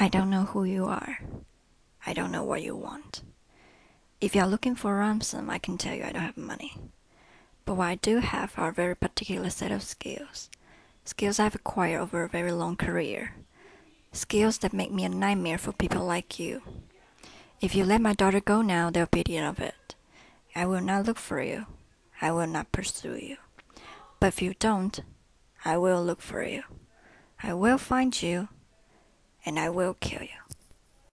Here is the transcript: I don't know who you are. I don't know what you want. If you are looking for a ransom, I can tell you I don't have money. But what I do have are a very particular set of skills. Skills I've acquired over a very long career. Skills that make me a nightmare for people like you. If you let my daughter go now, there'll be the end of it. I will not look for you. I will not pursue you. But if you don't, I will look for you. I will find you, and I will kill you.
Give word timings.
I 0.00 0.06
don't 0.06 0.30
know 0.30 0.44
who 0.44 0.62
you 0.62 0.84
are. 0.84 1.18
I 2.06 2.12
don't 2.12 2.30
know 2.30 2.44
what 2.44 2.62
you 2.62 2.76
want. 2.76 3.22
If 4.20 4.36
you 4.36 4.42
are 4.42 4.46
looking 4.46 4.76
for 4.76 4.94
a 4.94 5.00
ransom, 5.00 5.50
I 5.50 5.58
can 5.58 5.76
tell 5.76 5.92
you 5.92 6.04
I 6.04 6.12
don't 6.12 6.22
have 6.22 6.36
money. 6.36 6.72
But 7.64 7.74
what 7.74 7.88
I 7.88 7.94
do 7.96 8.18
have 8.18 8.52
are 8.56 8.68
a 8.68 8.72
very 8.72 8.94
particular 8.94 9.50
set 9.50 9.72
of 9.72 9.82
skills. 9.82 10.50
Skills 11.04 11.40
I've 11.40 11.56
acquired 11.56 12.00
over 12.00 12.22
a 12.22 12.28
very 12.28 12.52
long 12.52 12.76
career. 12.76 13.34
Skills 14.12 14.58
that 14.58 14.72
make 14.72 14.92
me 14.92 15.04
a 15.04 15.08
nightmare 15.08 15.58
for 15.58 15.72
people 15.72 16.04
like 16.04 16.38
you. 16.38 16.62
If 17.60 17.74
you 17.74 17.84
let 17.84 18.00
my 18.00 18.12
daughter 18.12 18.40
go 18.40 18.62
now, 18.62 18.90
there'll 18.90 19.08
be 19.10 19.24
the 19.24 19.38
end 19.38 19.48
of 19.48 19.58
it. 19.58 19.96
I 20.54 20.64
will 20.66 20.80
not 20.80 21.06
look 21.06 21.18
for 21.18 21.42
you. 21.42 21.66
I 22.22 22.30
will 22.30 22.46
not 22.46 22.70
pursue 22.70 23.16
you. 23.16 23.38
But 24.20 24.28
if 24.28 24.42
you 24.42 24.54
don't, 24.60 25.00
I 25.64 25.76
will 25.76 26.04
look 26.04 26.20
for 26.20 26.44
you. 26.44 26.62
I 27.42 27.52
will 27.52 27.78
find 27.78 28.22
you, 28.22 28.46
and 29.48 29.58
I 29.58 29.70
will 29.70 29.94
kill 29.94 30.20
you. 30.20 30.57